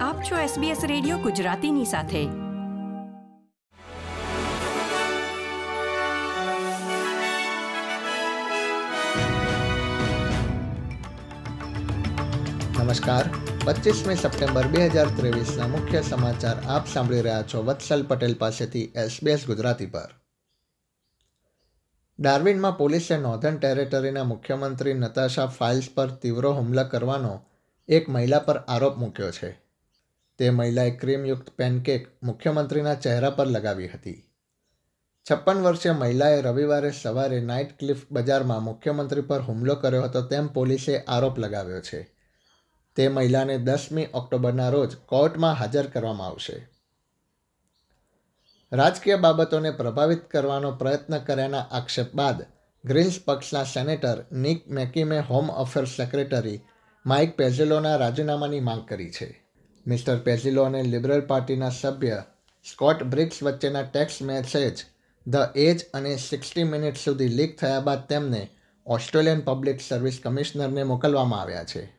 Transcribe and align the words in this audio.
આપ 0.00 0.22
છો 0.22 0.36
SBS 0.36 0.86
radio 0.86 1.18
ગુજરાતીની 1.18 1.84
સાથે. 1.84 2.24
નમસ્કાર. 12.82 13.24
પચીસમી 13.64 14.14
સપ્ટેમ્બર 14.14 14.66
બે 14.66 14.86
હજાર 14.86 15.06
ત્રેવીસના 15.16 15.66
મુખ્ય 15.66 16.02
સમાચાર 16.02 16.56
આપ 16.60 16.88
સાંભળી 16.88 17.20
રહ્યા 17.20 17.42
છો 17.42 17.62
વત્સલ 17.62 18.02
પટેલ 18.02 18.34
પાસેથી 18.34 18.92
એસબીએસ 18.96 19.46
ગુજરાતી 19.46 19.86
પર. 19.86 20.14
ડાર્વિનમાં 22.18 22.78
પોલીસે 22.78 23.18
નોર્ધન 23.18 23.56
ટેરેટરીના 23.56 24.24
મુખ્યમંત્રી 24.24 24.94
નતાશા 24.94 25.46
ફાઇલ્સ 25.46 25.88
પર 25.94 26.10
તીવ્ર 26.10 26.46
હુમલા 26.46 26.82
કરવાનો 26.82 27.40
એક 27.88 28.08
મહિલા 28.08 28.38
પર 28.38 28.56
આરોપ 28.56 28.96
મૂક્યો 28.96 29.30
છે. 29.30 29.69
તે 30.40 30.50
મહિલાએ 30.50 30.90
ક્રીમયુક્ત 30.90 31.50
પેનકેક 31.50 32.06
મુખ્યમંત્રીના 32.22 32.94
ચહેરા 32.94 33.30
પર 33.30 33.46
લગાવી 33.46 33.88
હતી. 33.88 34.26
છપ્પન 35.30 35.62
વર્ષીય 35.62 35.92
મહિલાએ 35.92 36.40
રવિવારે 36.40 36.90
સવારે 37.02 37.40
નાઇટ 37.40 37.78
ક્લિફ 37.78 38.06
બજારમાં 38.10 38.62
મુખ્યમંત્રી 38.62 39.20
પર 39.20 39.40
હુમલો 39.40 39.74
કર્યો 39.74 40.02
હતો 40.02 40.22
તેમ 40.22 40.46
પોલીસે 40.46 40.98
આરોપ 40.98 41.38
લગાવ્યો 41.38 41.80
છે. 41.80 42.16
તે 42.96 43.08
મહિલાને 43.08 43.58
દસમી 43.58 44.06
ઓક્ટોબરના 44.14 44.68
રોજ 44.68 44.96
કોર્ટમાં 44.96 45.54
હાજર 45.54 45.86
કરવામાં 45.86 46.26
આવશે. 46.26 46.68
રાજકીય 48.72 49.16
બાબતોને 49.16 49.70
પ્રભાવિત 49.70 50.30
કરવાનો 50.30 50.72
પ્રયત્ન 50.72 51.18
કર્યાના 51.18 51.58
આક્ષેપ 51.58 52.14
બાદ 52.14 52.42
ગ્રીન્સ 52.84 53.20
પક્ષના 53.24 53.64
સેનેટર 53.64 54.24
નિક 54.32 54.68
મેકીમે 54.68 55.20
હોમ 55.20 55.48
અફેર્સ 55.48 55.88
સેક્રેટરી 55.88 56.60
માઇક 57.06 57.36
પેઝેલોના 57.36 57.96
રાજીનામાની 57.96 58.60
માંગ 58.60 58.88
કરી 58.88 59.10
છે. 59.10 59.49
મિસ્ટર 59.86 60.18
પેસિલો 60.18 60.62
અને 60.62 60.82
લિબરલ 60.82 61.20
પાર્ટીના 61.20 61.68
સભ્ય 61.68 62.24
સ્કોટ 62.72 63.02
બ્રિક્સ 63.02 63.42
વચ્ચેના 63.42 63.82
text 63.82 64.22
message 64.22 64.82
the 65.26 65.36
Age 65.56 65.78
and 65.94 66.16
Sixty 66.16 66.64
Minutes 66.64 66.96
સુધી 66.96 67.28
લીક 67.28 67.60
થયા 67.60 67.80
બાદ 67.80 67.98
તેમને 68.08 68.48
ઓસ્ટ્રેલિયન 68.86 69.40
પબ્લિક 69.40 69.80
સર્વિસ 69.80 70.20
કમિશનરને 70.22 70.82
મોકલવામાં 70.82 71.40
આવ્યા 71.40 71.64
છે. 71.64 71.96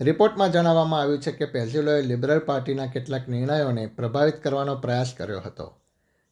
રિપોર્ટમાં 0.00 0.52
જણાવવામાં 0.52 1.00
આવ્યું 1.00 1.20
છે 1.20 1.32
કે 1.32 1.44
પેઝિલોએ 1.44 2.02
લિબરલ 2.02 2.38
પાર્ટીના 2.38 2.86
કેટલાક 2.86 3.28
નિર્ણયોને 3.28 3.86
પ્રભાવિત 3.86 4.42
કરવાનો 4.42 4.76
પ્રયાસ 4.76 5.14
કર્યો 5.14 5.40
હતો, 5.40 5.78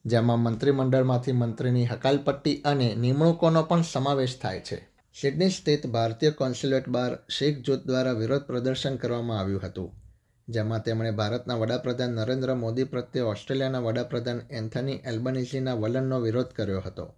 જેમાં 0.05 0.39
મંત્રીમંડળમાંથી 0.39 1.31
મંત્રીની 1.31 1.85
હકાલપટ્ટી 1.85 2.61
અને 2.65 2.95
નિમણૂકોનો 2.95 3.63
પણ 3.63 3.81
સમાવેશ 3.81 4.39
થાય 4.39 4.59
છે. 4.59 4.89
સિડની 5.21 5.49
સ્થિત 5.49 5.87
ભારતીય 5.87 6.31
કોન્સ્યુલેટ 6.31 6.89
બાર 6.89 7.19
શીખ 7.29 7.57
જૂથ 7.57 7.79
દ્વારા 7.79 8.11
વિરોધ 8.11 8.41
પ્રદર્શન 8.41 8.95
કરવામાં 8.95 9.39
આવ્યું 9.39 9.61
હતું. 9.63 10.06
જેમાં 10.47 10.83
તેમણે 10.83 11.11
ભારતના 11.11 11.55
વડાપ્રધાન 11.55 12.09
નરેન્દ્ર 12.09 12.55
મોદી 12.55 12.83
પ્રત્યે 12.83 13.23
ઓસ્ટ્રેલિયાના 13.23 13.79
વડાપ્રધાન 13.79 14.41
એન્થની 14.51 15.01
એલ્બનીઝીના 15.05 15.73
વલણનો 15.73 16.19
વિરોધ 16.19 16.47
કર્યો 16.47 16.79
હતો. 16.79 17.15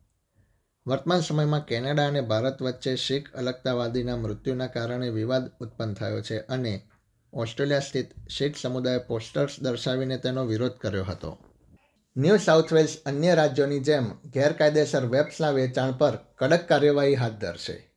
વર્તમાન 0.87 1.21
સમયમાં 1.21 1.65
કેનેડા 1.65 2.07
અને 2.07 2.21
ભારત 2.21 2.61
વચ્ચે 2.61 2.95
શીખ 2.95 3.33
અલગતાવાદીના 3.33 4.17
મૃત્યુના 4.17 4.67
કારણે 4.67 5.09
વિવાદ 5.09 5.51
ઉત્પન્ન 5.59 5.93
થયો 5.93 6.21
છે 6.21 6.39
અને 6.39 6.89
ઓસ્ટ્રેલિયા 7.33 7.79
સ્થિત 7.79 8.29
શીખ 8.29 8.57
સમુદાયે 8.57 8.97
પોસ્ટર્સ 8.97 9.59
દર્શાવીને 9.61 10.17
તેનો 10.17 10.45
વિરોધ 10.45 10.71
કર્યો 10.71 11.03
હતો. 11.03 11.37
ન્યૂ 12.17 12.37
સાઉથ 12.37 12.73
વેલ્સ 12.73 12.97
અન્ય 13.05 13.35
રાજ્યોની 13.35 13.79
જેમ 13.79 14.11
ગેરકાયદેસર 14.25 15.05
વેબ્સના 15.05 15.49
વેચાણ 15.49 15.91
પર 15.91 16.17
કડક 16.37 16.67
કાર્યવાહી 16.67 17.15
હાથ 17.15 17.31
ધરશે. 17.31 17.88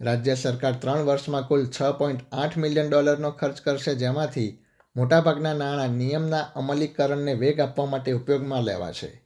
રાજ્ય 0.00 0.34
સરકાર 0.34 0.72
ત્રણ 0.72 1.04
વર્ષમાં 1.04 1.46
કુલ 1.48 1.66
છ 1.66 1.82
પોઈન્ટ 1.98 2.22
આઠ 2.32 2.56
મિલિયન 2.56 2.88
ડોલરનો 2.90 3.30
ખર્ચ 3.30 3.60
કરશે, 3.60 3.94
જેમાંથી 3.94 4.58
મોટાભાગના 4.96 5.54
નાણાં 5.54 5.88
નિયમના 5.88 6.38
અમલીકરણને 6.38 7.34
વેગ 7.34 7.60
આપવા 7.60 7.86
માટે 7.86 8.12
ઉપયોગમાં 8.12 8.62
લેવાશે. 8.62 9.22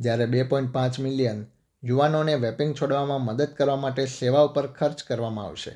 જ્યારે 0.00 0.26
બે 0.26 0.42
પોઈન્ટ 0.42 0.72
પાંચ 0.72 0.98
મિલિયન 0.98 1.46
યુવાનોને 1.82 2.34
વેપિંગ 2.34 2.74
છોડવામાં 2.74 3.20
મદદ 3.20 3.56
કરવા 3.58 3.76
માટે 3.76 4.06
સેવા 4.06 4.40
ઉપર 4.40 4.66
ખર્ચ 4.66 5.04
કરવામાં 5.08 5.44
આવશે. 5.44 5.74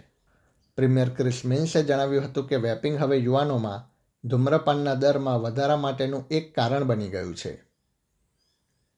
પ્રીમિયર 0.77 1.09
ક્રિસ 1.09 1.44
મિન્સે 1.44 1.83
જણાવ્યું 1.83 2.25
હતું 2.25 2.49
કે 2.49 2.56
વેપિંગ 2.56 2.99
હવે 2.99 3.16
યુવાનોમાં 3.16 3.87
ધૂમ્રપાનના 4.25 4.94
દરમાં 4.94 5.41
વધારા 5.41 5.77
માટેનું 5.77 6.27
એક 6.31 6.55
કારણ 6.55 6.84
બની 6.84 7.09
ગયું 7.09 7.37
છે. 7.37 7.62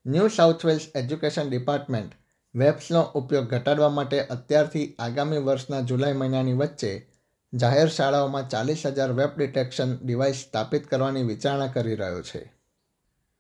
New 0.07 0.29
South 0.29 0.65
Wales 0.65 0.89
education 0.95 1.51
department 1.51 2.18
વેબ્સનો 2.55 3.01
ઉપયોગ 3.01 3.45
ઘટાડવા 3.45 3.89
માટે 3.89 4.27
અત્યારથી 4.27 4.97
આગામી 4.99 5.39
વર્ષના 5.39 5.81
જુલાઈ 5.81 6.13
મહિનાની 6.13 6.53
વચ્ચે 6.53 7.09
જાહેર 7.55 7.89
શાળાઓમાં 7.89 8.49
ચાલીસ 8.49 8.83
હજાર 8.87 9.13
વેબ 9.13 9.29
ડિટેક્શન 9.37 10.07
ડિવાઇસ 10.07 10.35
સ્થાપિત 10.35 10.87
કરવાની 10.87 11.23
વિચારણા 11.23 11.67
કરી 11.67 11.95
રહ્યો 11.95 12.23
છે. 12.23 12.53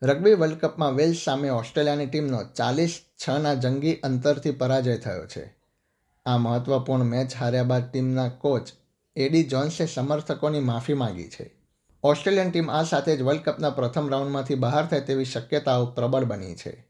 રગ્બી 0.02 0.34
વર્લ્ડ 0.34 0.58
કપમાં 0.58 0.92
વેલ્સ 0.92 1.16
સામે 1.24 1.48
ઓસ્ટ્રેલિયાની 1.48 2.06
ટીમનો 2.06 2.44
ચાલીસ 2.44 3.04
છના 3.28 3.54
જંગી 3.54 3.94
અંતરથી 3.94 4.50
પરાજય 4.50 4.96
થયો 4.96 5.26
છે. 5.26 5.56
આ 6.26 6.38
મહત્વપૂર્ણ 6.38 7.02
મેચ 7.02 7.34
હાર્યા 7.34 7.62
બાદ 7.62 7.92
ટીમના 7.92 8.28
કોચ 8.28 8.68
એડી 9.16 9.44
જોન્સે 9.44 9.86
સમર્થકોની 9.86 10.60
માફી 10.60 10.94
માંગી 10.94 11.28
છે. 11.28 11.54
ઓસ્ટ્રેલિયન 12.02 12.50
ટીમ 12.50 12.70
આ 12.70 12.82
સાથે 12.82 13.16
જ 13.16 13.22
વર્લ્ડ 13.22 13.42
કપના 13.42 13.70
પ્રથમ 13.70 14.08
રાઉન્ડમાંથી 14.08 14.54
બહાર 14.54 14.86
થાય 14.86 15.00
તેવી 15.00 15.24
શક્યતાઓ 15.24 15.86
પ્રબળ 15.86 16.24
બની 16.24 16.54
છે. 16.54 16.87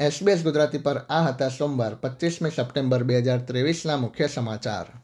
એસબીએસ 0.00 0.42
ગુજરાતી 0.42 0.78
પર 0.78 0.98
આ 1.08 1.22
હતા 1.22 1.50
સોમવાર 1.50 1.94
પચીસમી 1.96 2.50
સપ્ટેમ્બર 2.50 3.04
બે 3.04 3.18
હજાર 3.20 3.42
ત્રેવીસના 3.42 3.96
મુખ્ય 3.96 4.28
સમાચાર. 4.28 5.03